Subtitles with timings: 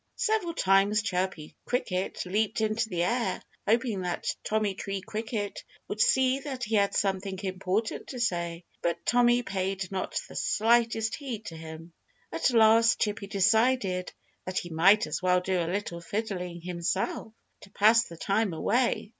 [0.15, 6.39] Several times Chirpy Cricket leaped into the air, hoping that Tommy Tree Cricket would see
[6.39, 8.65] that he had something important to say.
[8.81, 11.93] But Tommy paid not the slightest heed to him.
[12.31, 14.11] At last Chirpy decided
[14.43, 19.09] that he might as well do a little fiddling himself, to pass the time away.